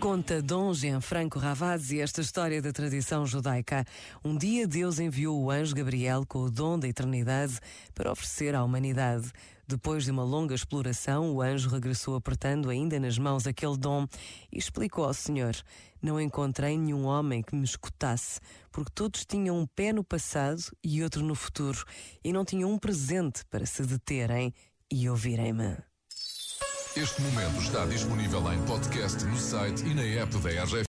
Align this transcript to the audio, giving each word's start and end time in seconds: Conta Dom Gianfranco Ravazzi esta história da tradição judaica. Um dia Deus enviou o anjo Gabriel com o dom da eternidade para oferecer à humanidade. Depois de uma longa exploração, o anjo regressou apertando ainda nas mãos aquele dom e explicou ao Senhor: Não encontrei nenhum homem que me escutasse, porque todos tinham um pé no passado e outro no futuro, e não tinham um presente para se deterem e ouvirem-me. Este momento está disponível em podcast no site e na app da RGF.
Conta 0.00 0.40
Dom 0.40 0.72
Gianfranco 0.72 1.38
Ravazzi 1.38 2.00
esta 2.00 2.20
história 2.20 2.62
da 2.62 2.72
tradição 2.72 3.26
judaica. 3.26 3.84
Um 4.24 4.38
dia 4.38 4.66
Deus 4.66 4.98
enviou 4.98 5.42
o 5.42 5.50
anjo 5.50 5.74
Gabriel 5.74 6.24
com 6.26 6.44
o 6.44 6.50
dom 6.50 6.78
da 6.78 6.88
eternidade 6.88 7.58
para 7.94 8.10
oferecer 8.10 8.54
à 8.54 8.64
humanidade. 8.64 9.30
Depois 9.68 10.04
de 10.04 10.10
uma 10.10 10.24
longa 10.24 10.54
exploração, 10.54 11.30
o 11.30 11.42
anjo 11.42 11.68
regressou 11.68 12.16
apertando 12.16 12.70
ainda 12.70 12.98
nas 12.98 13.18
mãos 13.18 13.46
aquele 13.46 13.76
dom 13.76 14.06
e 14.50 14.56
explicou 14.56 15.04
ao 15.04 15.12
Senhor: 15.12 15.54
Não 16.00 16.18
encontrei 16.18 16.78
nenhum 16.78 17.04
homem 17.04 17.42
que 17.42 17.54
me 17.54 17.64
escutasse, 17.64 18.40
porque 18.72 18.90
todos 18.94 19.26
tinham 19.26 19.58
um 19.58 19.66
pé 19.66 19.92
no 19.92 20.02
passado 20.02 20.62
e 20.82 21.02
outro 21.02 21.22
no 21.22 21.34
futuro, 21.34 21.84
e 22.24 22.32
não 22.32 22.46
tinham 22.46 22.72
um 22.72 22.78
presente 22.78 23.44
para 23.50 23.66
se 23.66 23.82
deterem 23.82 24.54
e 24.90 25.06
ouvirem-me. 25.06 25.76
Este 26.96 27.20
momento 27.20 27.60
está 27.60 27.84
disponível 27.84 28.50
em 28.50 28.64
podcast 28.64 29.22
no 29.26 29.36
site 29.36 29.84
e 29.84 29.94
na 29.94 30.02
app 30.02 30.36
da 30.38 30.48
RGF. 30.64 30.86